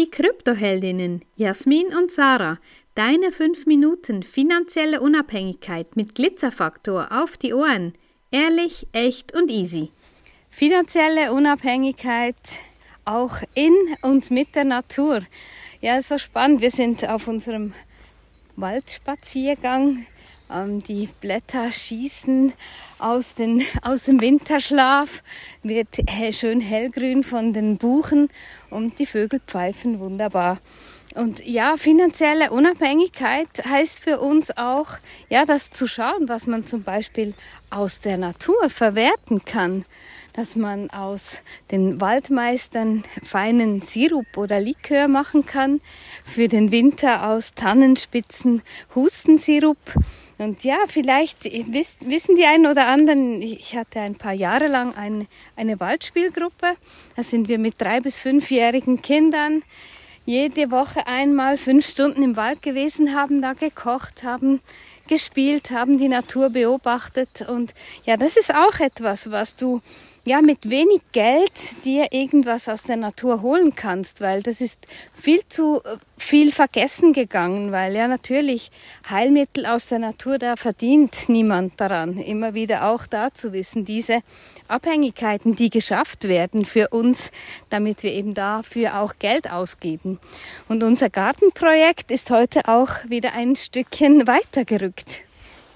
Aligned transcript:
die 0.00 0.10
Kryptoheldinnen 0.10 1.26
Jasmin 1.36 1.88
und 1.88 2.10
Sarah. 2.10 2.58
Deine 2.94 3.32
5 3.32 3.66
Minuten 3.66 4.22
finanzielle 4.22 5.02
Unabhängigkeit 5.02 5.94
mit 5.94 6.14
Glitzerfaktor 6.14 7.08
auf 7.10 7.36
die 7.36 7.52
Ohren. 7.52 7.92
Ehrlich, 8.30 8.86
echt 8.92 9.34
und 9.34 9.50
easy. 9.50 9.90
Finanzielle 10.48 11.34
Unabhängigkeit 11.34 12.34
auch 13.04 13.42
in 13.52 13.74
und 14.00 14.30
mit 14.30 14.54
der 14.54 14.64
Natur. 14.64 15.20
Ja, 15.82 16.00
so 16.00 16.16
spannend. 16.16 16.62
Wir 16.62 16.70
sind 16.70 17.06
auf 17.06 17.28
unserem 17.28 17.74
Waldspaziergang. 18.56 20.06
Ähm, 20.52 20.82
die 20.82 21.08
Blätter 21.20 21.70
schießen 21.70 22.52
aus, 22.98 23.34
den, 23.34 23.62
aus 23.82 24.04
dem 24.04 24.20
Winterschlaf, 24.20 25.22
wird 25.62 25.88
schön 26.32 26.60
hellgrün 26.60 27.22
von 27.24 27.52
den 27.52 27.76
Buchen 27.76 28.28
und 28.70 28.98
die 28.98 29.06
Vögel 29.06 29.40
pfeifen 29.46 30.00
wunderbar. 30.00 30.58
Und 31.14 31.44
ja, 31.44 31.76
finanzielle 31.76 32.50
Unabhängigkeit 32.50 33.64
heißt 33.68 34.00
für 34.00 34.20
uns 34.20 34.56
auch, 34.56 34.90
ja, 35.28 35.44
das 35.44 35.70
zu 35.70 35.88
schauen, 35.88 36.28
was 36.28 36.46
man 36.46 36.66
zum 36.66 36.84
Beispiel 36.84 37.34
aus 37.68 37.98
der 37.98 38.16
Natur 38.16 38.70
verwerten 38.70 39.44
kann. 39.44 39.84
Dass 40.34 40.54
man 40.54 40.88
aus 40.90 41.42
den 41.72 42.00
Waldmeistern 42.00 43.02
feinen 43.24 43.82
Sirup 43.82 44.36
oder 44.36 44.60
Likör 44.60 45.08
machen 45.08 45.44
kann. 45.44 45.80
Für 46.24 46.46
den 46.46 46.70
Winter 46.70 47.28
aus 47.28 47.54
Tannenspitzen 47.54 48.62
Hustensirup. 48.94 49.78
Und 50.40 50.64
ja, 50.64 50.78
vielleicht 50.88 51.44
wisst, 51.70 52.08
wissen 52.08 52.34
die 52.34 52.46
einen 52.46 52.64
oder 52.64 52.86
anderen, 52.86 53.42
ich 53.42 53.76
hatte 53.76 54.00
ein 54.00 54.14
paar 54.14 54.32
Jahre 54.32 54.68
lang 54.68 54.94
ein, 54.94 55.28
eine 55.54 55.78
Waldspielgruppe. 55.78 56.76
Da 57.14 57.22
sind 57.22 57.48
wir 57.48 57.58
mit 57.58 57.78
drei 57.78 58.00
bis 58.00 58.18
fünfjährigen 58.18 59.02
Kindern 59.02 59.62
jede 60.24 60.70
Woche 60.70 61.06
einmal 61.06 61.58
fünf 61.58 61.86
Stunden 61.86 62.22
im 62.22 62.36
Wald 62.36 62.62
gewesen, 62.62 63.14
haben 63.14 63.42
da 63.42 63.52
gekocht, 63.52 64.22
haben 64.22 64.60
gespielt, 65.08 65.72
haben 65.72 65.98
die 65.98 66.08
Natur 66.08 66.48
beobachtet. 66.48 67.42
Und 67.46 67.74
ja, 68.06 68.16
das 68.16 68.38
ist 68.38 68.54
auch 68.54 68.80
etwas, 68.80 69.30
was 69.30 69.56
du 69.56 69.82
ja, 70.24 70.42
mit 70.42 70.68
wenig 70.68 71.00
Geld 71.12 71.84
dir 71.84 72.08
irgendwas 72.10 72.68
aus 72.68 72.82
der 72.82 72.96
Natur 72.96 73.40
holen 73.40 73.74
kannst, 73.74 74.20
weil 74.20 74.42
das 74.42 74.60
ist 74.60 74.86
viel 75.14 75.40
zu 75.48 75.80
äh, 75.84 75.96
viel 76.18 76.52
vergessen 76.52 77.14
gegangen, 77.14 77.72
weil 77.72 77.94
ja 77.96 78.06
natürlich 78.06 78.70
Heilmittel 79.08 79.64
aus 79.64 79.86
der 79.86 79.98
Natur, 79.98 80.38
da 80.38 80.56
verdient 80.56 81.28
niemand 81.28 81.80
daran. 81.80 82.18
Immer 82.18 82.52
wieder 82.52 82.90
auch 82.90 83.06
da 83.06 83.32
zu 83.32 83.54
wissen, 83.54 83.86
diese 83.86 84.20
Abhängigkeiten, 84.68 85.56
die 85.56 85.70
geschafft 85.70 86.28
werden 86.28 86.66
für 86.66 86.88
uns, 86.88 87.30
damit 87.70 88.02
wir 88.02 88.12
eben 88.12 88.34
dafür 88.34 89.00
auch 89.00 89.14
Geld 89.18 89.50
ausgeben. 89.50 90.20
Und 90.68 90.82
unser 90.82 91.08
Gartenprojekt 91.08 92.10
ist 92.10 92.30
heute 92.30 92.68
auch 92.68 92.90
wieder 93.08 93.32
ein 93.32 93.56
Stückchen 93.56 94.26
weitergerückt. 94.26 95.22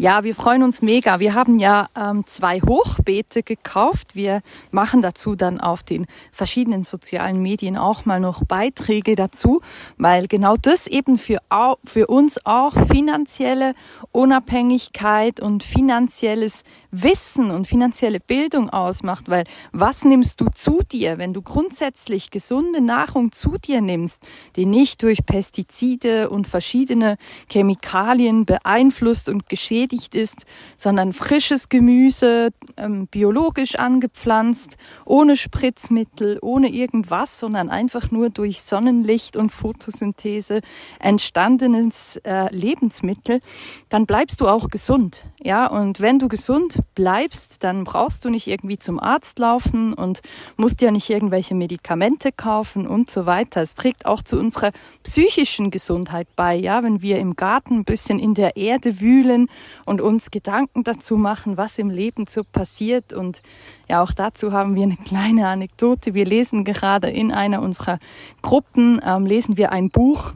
Ja, 0.00 0.24
wir 0.24 0.34
freuen 0.34 0.62
uns 0.62 0.80
mega. 0.80 1.20
Wir 1.20 1.34
haben 1.34 1.58
ja 1.58 1.90
ähm, 1.94 2.24
zwei 2.24 2.62
Hochbeete 2.62 3.42
gekauft. 3.42 4.16
Wir 4.16 4.40
machen 4.70 5.02
dazu 5.02 5.36
dann 5.36 5.60
auf 5.60 5.82
den 5.82 6.06
verschiedenen 6.32 6.84
sozialen 6.84 7.42
Medien 7.42 7.76
auch 7.76 8.06
mal 8.06 8.18
noch 8.18 8.42
Beiträge 8.44 9.14
dazu, 9.14 9.60
weil 9.98 10.26
genau 10.26 10.56
das 10.56 10.86
eben 10.86 11.18
für, 11.18 11.40
für 11.84 12.06
uns 12.06 12.46
auch 12.46 12.72
finanzielle 12.86 13.74
Unabhängigkeit 14.10 15.38
und 15.38 15.64
finanzielles 15.64 16.62
Wissen 16.90 17.50
und 17.50 17.68
finanzielle 17.68 18.20
Bildung 18.20 18.70
ausmacht, 18.70 19.28
weil 19.28 19.44
was 19.72 20.06
nimmst 20.06 20.40
du 20.40 20.46
zu 20.54 20.80
dir, 20.90 21.18
wenn 21.18 21.34
du 21.34 21.42
grundsätzlich 21.42 22.30
gesunde 22.30 22.80
Nahrung 22.80 23.32
zu 23.32 23.58
dir 23.58 23.82
nimmst, 23.82 24.26
die 24.56 24.64
nicht 24.64 25.02
durch 25.02 25.26
Pestizide 25.26 26.30
und 26.30 26.48
verschiedene 26.48 27.18
Chemikalien 27.50 28.46
beeinflusst 28.46 29.28
und 29.28 29.46
geschädigt 29.50 29.89
ist, 29.92 30.44
sondern 30.76 31.12
frisches 31.12 31.68
Gemüse, 31.68 32.50
ähm, 32.76 33.06
biologisch 33.08 33.76
angepflanzt, 33.76 34.76
ohne 35.04 35.36
Spritzmittel, 35.36 36.38
ohne 36.42 36.68
irgendwas, 36.68 37.38
sondern 37.38 37.68
einfach 37.68 38.10
nur 38.10 38.30
durch 38.30 38.62
Sonnenlicht 38.62 39.36
und 39.36 39.50
Photosynthese 39.50 40.60
entstandenes 40.98 42.16
äh, 42.24 42.54
Lebensmittel, 42.54 43.40
dann 43.88 44.06
bleibst 44.06 44.40
du 44.40 44.48
auch 44.48 44.68
gesund. 44.68 45.24
Ja, 45.42 45.66
und 45.66 46.00
wenn 46.00 46.18
du 46.18 46.28
gesund 46.28 46.80
bleibst, 46.94 47.64
dann 47.64 47.84
brauchst 47.84 48.24
du 48.24 48.30
nicht 48.30 48.46
irgendwie 48.46 48.78
zum 48.78 49.00
Arzt 49.00 49.38
laufen 49.38 49.94
und 49.94 50.20
musst 50.56 50.82
ja 50.82 50.90
nicht 50.90 51.08
irgendwelche 51.08 51.54
Medikamente 51.54 52.30
kaufen 52.30 52.86
und 52.86 53.10
so 53.10 53.26
weiter. 53.26 53.62
Es 53.62 53.74
trägt 53.74 54.06
auch 54.06 54.22
zu 54.22 54.38
unserer 54.38 54.72
psychischen 55.02 55.70
Gesundheit 55.70 56.28
bei, 56.36 56.54
ja, 56.54 56.82
wenn 56.82 57.00
wir 57.00 57.18
im 57.18 57.36
Garten 57.36 57.78
ein 57.80 57.84
bisschen 57.84 58.18
in 58.18 58.34
der 58.34 58.56
Erde 58.56 59.00
wühlen 59.00 59.48
und 59.84 60.00
uns 60.00 60.30
Gedanken 60.30 60.84
dazu 60.84 61.16
machen, 61.16 61.56
was 61.56 61.78
im 61.78 61.90
Leben 61.90 62.26
so 62.28 62.42
passiert 62.44 63.12
und 63.12 63.42
ja, 63.88 64.02
auch 64.02 64.12
dazu 64.12 64.52
haben 64.52 64.74
wir 64.74 64.84
eine 64.84 64.96
kleine 64.96 65.48
Anekdote. 65.48 66.14
Wir 66.14 66.24
lesen 66.24 66.64
gerade 66.64 67.08
in 67.08 67.32
einer 67.32 67.62
unserer 67.62 67.98
Gruppen, 68.42 69.00
ähm, 69.04 69.26
lesen 69.26 69.56
wir 69.56 69.72
ein 69.72 69.90
Buch 69.90 70.32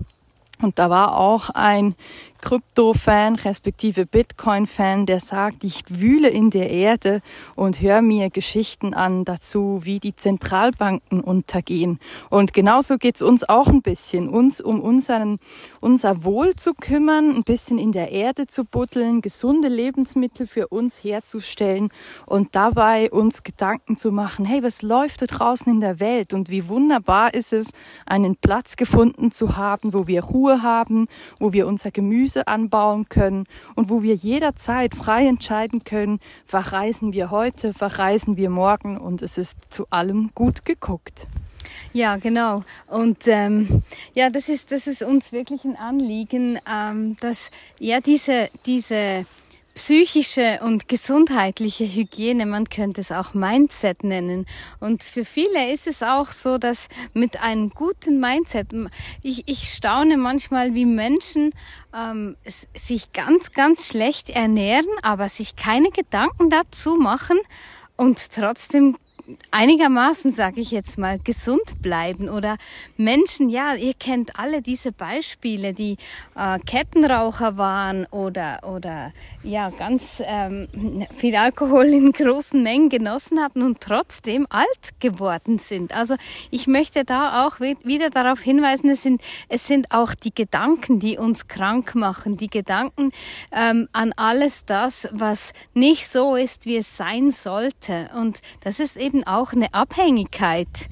und 0.63 0.79
da 0.79 0.89
war 0.89 1.19
auch 1.19 1.51
ein 1.51 1.95
Krypto-Fan, 2.45 3.37
respektive 3.37 4.05
Bitcoin-Fan, 4.05 5.07
der 5.07 5.19
sagt, 5.19 5.65
ich 5.65 5.83
wühle 5.89 6.29
in 6.29 6.51
der 6.51 6.69
Erde 6.69 7.23
und 7.57 7.81
höre 7.81 8.03
mir 8.03 8.29
Geschichten 8.29 8.93
an 8.93 9.25
dazu, 9.25 9.81
wie 9.85 9.99
die 9.99 10.15
Zentralbanken 10.15 11.23
untergehen. 11.23 11.99
Und 12.29 12.53
genauso 12.53 12.99
geht's 12.99 13.23
uns 13.23 13.49
auch 13.49 13.69
ein 13.69 13.81
bisschen, 13.81 14.29
uns 14.29 14.61
um 14.61 14.83
unseren, 14.83 15.39
unser 15.81 16.23
Wohl 16.23 16.55
zu 16.55 16.75
kümmern, 16.75 17.35
ein 17.35 17.45
bisschen 17.45 17.79
in 17.79 17.93
der 17.93 18.13
Erde 18.13 18.47
zu 18.47 18.67
buddeln, 18.67 19.23
gesunde 19.23 19.69
Lebensmittel 19.69 20.47
für 20.47 20.69
uns 20.69 21.03
herzustellen 21.03 21.89
und 22.27 22.55
dabei 22.55 23.11
uns 23.11 23.43
Gedanken 23.43 23.97
zu 23.97 24.13
machen, 24.13 24.45
hey, 24.45 24.63
was 24.63 24.83
läuft 24.83 25.23
da 25.23 25.27
draußen 25.27 25.73
in 25.73 25.81
der 25.81 25.99
Welt 25.99 26.35
und 26.35 26.51
wie 26.51 26.69
wunderbar 26.69 27.33
ist 27.33 27.55
es, 27.55 27.71
einen 28.05 28.37
Platz 28.37 28.77
gefunden 28.77 29.31
zu 29.31 29.57
haben, 29.57 29.95
wo 29.95 30.07
wir 30.07 30.23
Ruhe 30.23 30.61
haben, 30.61 31.07
wo 31.39 31.55
wir 31.55 31.67
unser 31.67 31.91
Gemüse 31.91 32.34
Gemüse 32.35 32.49
anbauen 32.49 33.09
können 33.09 33.47
und 33.75 33.89
wo 33.91 34.03
wir 34.03 34.15
jederzeit 34.15 34.95
frei 34.95 35.27
entscheiden 35.27 35.85
können, 35.85 36.21
verreisen 36.47 37.13
wir 37.13 37.31
heute, 37.31 37.73
verreisen 37.73 38.37
wir 38.37 38.51
morgen 38.51 38.99
und 38.99 39.23
es 39.23 39.39
ist 39.39 39.57
zu 39.71 39.87
allem 39.91 40.31
gut 40.35 40.65
geguckt. 40.65 41.27
Ja, 41.93 42.17
genau. 42.17 42.65
Und 42.89 43.27
ähm, 43.27 43.83
ja, 44.15 44.31
das 44.31 44.49
ist, 44.49 44.73
das 44.73 44.87
ist 44.87 45.03
uns 45.03 45.33
wirklich 45.33 45.65
ein 45.65 45.77
Anliegen, 45.77 46.59
ähm, 46.71 47.17
dass 47.21 47.51
ja 47.79 48.01
diese, 48.01 48.49
diese 48.67 49.27
psychische 49.75 50.61
und 50.63 50.89
gesundheitliche 50.89 51.85
Hygiene, 51.85 52.47
man 52.47 52.69
könnte 52.69 53.01
es 53.01 53.11
auch 53.11 53.35
Mindset 53.35 54.05
nennen. 54.05 54.47
Und 54.81 55.03
für 55.03 55.25
viele 55.25 55.73
ist 55.73 55.87
es 55.87 56.03
auch 56.03 56.31
so, 56.31 56.59
dass 56.59 56.89
mit 57.13 57.43
einem 57.43 57.71
guten 57.71 58.21
Mindset, 58.21 58.69
ich, 59.23 59.43
ich 59.47 59.73
staune 59.73 60.17
manchmal, 60.17 60.75
wie 60.75 60.87
Menschen 60.87 61.53
ähm, 61.95 62.37
sich 62.75 63.13
ganz, 63.13 63.53
ganz 63.53 63.89
schlecht 63.89 64.31
ernähren, 64.31 64.87
aber 65.03 65.29
sich 65.29 65.57
keine 65.57 65.91
Gedanken 65.91 66.51
dazu 66.51 66.95
machen 66.97 67.39
und 67.97 68.33
trotzdem 68.33 68.97
einigermaßen, 69.51 70.33
sage 70.33 70.61
ich 70.61 70.71
jetzt 70.71 70.99
mal, 70.99 71.19
gesund 71.19 71.81
bleiben 71.81 72.29
oder 72.29 72.57
Menschen, 72.97 73.49
ja, 73.49 73.75
ihr 73.75 73.95
kennt 73.95 74.39
alle 74.39 74.61
diese 74.61 74.93
Beispiele, 74.93 75.73
die 75.73 75.97
äh, 76.35 76.59
Kettenraucher 76.59 77.57
waren 77.57 78.07
oder 78.07 78.61
oder 78.65 79.13
ja 79.43 79.71
ganz 79.71 80.23
ähm, 80.27 81.07
viel 81.15 81.37
Alkohol 81.37 81.87
in 81.87 82.13
großen 82.13 82.63
Mengen 82.63 82.89
genossen 82.89 83.41
hatten 83.41 83.63
und 83.63 83.81
trotzdem 83.81 84.47
alt 84.51 85.01
geworden 85.01 85.59
sind. 85.59 85.95
Also 85.95 86.17
ich 86.51 86.67
möchte 86.67 87.05
da 87.05 87.47
auch 87.47 87.61
wieder 87.61 88.11
darauf 88.11 88.41
hinweisen, 88.41 88.91
es 88.91 89.03
sind 89.03 89.23
es 89.49 89.67
sind 89.67 89.91
auch 89.91 90.15
die 90.15 90.35
Gedanken, 90.35 90.99
die 90.99 91.17
uns 91.17 91.49
krank 91.49 91.95
machen, 91.95 92.37
die 92.37 92.49
Gedanken 92.49 93.13
ähm, 93.53 93.89
an 93.93 94.13
alles 94.17 94.65
das, 94.65 95.09
was 95.13 95.53
nicht 95.73 96.09
so 96.09 96.37
ist, 96.37 96.67
wie 96.67 96.77
es 96.77 96.97
sein 96.97 97.31
sollte 97.31 98.11
und 98.15 98.41
das 98.63 98.81
ist 98.81 98.97
eben 98.97 99.14
eben 99.15 99.25
auch 99.25 99.53
eine 99.53 99.73
Abhängigkeit, 99.73 100.89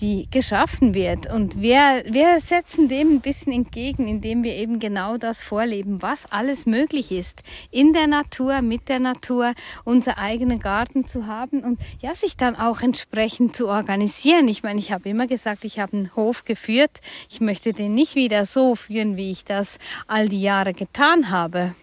die 0.00 0.28
geschaffen 0.30 0.94
wird. 0.94 1.30
Und 1.30 1.60
wir, 1.60 2.04
wir 2.06 2.38
setzen 2.40 2.88
dem 2.88 3.16
ein 3.16 3.20
bisschen 3.20 3.52
entgegen, 3.52 4.06
indem 4.06 4.44
wir 4.44 4.54
eben 4.54 4.78
genau 4.78 5.18
das 5.18 5.42
vorleben, 5.42 6.00
was 6.00 6.30
alles 6.30 6.66
möglich 6.66 7.10
ist, 7.10 7.42
in 7.72 7.92
der 7.92 8.06
Natur, 8.06 8.62
mit 8.62 8.88
der 8.88 9.00
Natur, 9.00 9.54
unser 9.84 10.16
eigenen 10.16 10.60
Garten 10.60 11.08
zu 11.08 11.26
haben 11.26 11.60
und 11.60 11.80
ja, 12.00 12.14
sich 12.14 12.36
dann 12.36 12.54
auch 12.54 12.80
entsprechend 12.80 13.56
zu 13.56 13.66
organisieren. 13.66 14.46
Ich 14.46 14.62
meine, 14.62 14.78
ich 14.78 14.92
habe 14.92 15.08
immer 15.08 15.26
gesagt, 15.26 15.64
ich 15.64 15.80
habe 15.80 15.96
einen 15.96 16.16
Hof 16.16 16.44
geführt. 16.44 17.00
Ich 17.28 17.40
möchte 17.40 17.72
den 17.72 17.92
nicht 17.92 18.14
wieder 18.14 18.46
so 18.46 18.76
führen, 18.76 19.16
wie 19.16 19.32
ich 19.32 19.44
das 19.44 19.78
all 20.06 20.28
die 20.28 20.40
Jahre 20.40 20.74
getan 20.74 21.30
habe. 21.30 21.74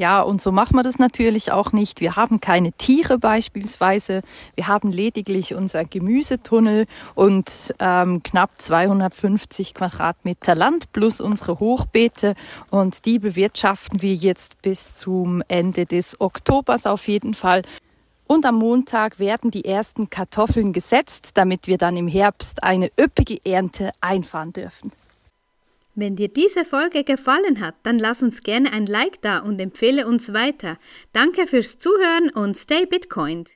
Ja, 0.00 0.22
und 0.22 0.40
so 0.40 0.50
machen 0.50 0.76
wir 0.76 0.82
das 0.82 0.98
natürlich 0.98 1.52
auch 1.52 1.72
nicht. 1.72 2.00
Wir 2.00 2.16
haben 2.16 2.40
keine 2.40 2.72
Tiere 2.72 3.18
beispielsweise. 3.18 4.22
Wir 4.54 4.66
haben 4.66 4.90
lediglich 4.92 5.54
unser 5.54 5.84
Gemüsetunnel 5.84 6.86
und 7.14 7.74
ähm, 7.78 8.22
knapp 8.22 8.50
250 8.56 9.74
Quadratmeter 9.74 10.54
Land 10.54 10.90
plus 10.92 11.20
unsere 11.20 11.60
Hochbeete. 11.60 12.34
Und 12.70 13.04
die 13.04 13.18
bewirtschaften 13.18 14.00
wir 14.00 14.14
jetzt 14.14 14.62
bis 14.62 14.96
zum 14.96 15.42
Ende 15.48 15.84
des 15.84 16.18
Oktobers 16.18 16.86
auf 16.86 17.06
jeden 17.06 17.34
Fall. 17.34 17.60
Und 18.26 18.46
am 18.46 18.54
Montag 18.54 19.18
werden 19.18 19.50
die 19.50 19.66
ersten 19.66 20.08
Kartoffeln 20.08 20.72
gesetzt, 20.72 21.32
damit 21.34 21.66
wir 21.66 21.76
dann 21.76 21.98
im 21.98 22.08
Herbst 22.08 22.62
eine 22.62 22.90
üppige 22.98 23.44
Ernte 23.44 23.90
einfahren 24.00 24.54
dürfen. 24.54 24.92
Wenn 26.00 26.16
dir 26.16 26.28
diese 26.28 26.64
Folge 26.64 27.04
gefallen 27.04 27.60
hat, 27.60 27.74
dann 27.82 27.98
lass 27.98 28.22
uns 28.22 28.42
gerne 28.42 28.72
ein 28.72 28.86
Like 28.86 29.20
da 29.20 29.40
und 29.40 29.60
empfehle 29.60 30.06
uns 30.06 30.32
weiter. 30.32 30.78
Danke 31.12 31.46
fürs 31.46 31.78
Zuhören 31.78 32.30
und 32.30 32.56
stay 32.56 32.86
Bitcoined. 32.86 33.50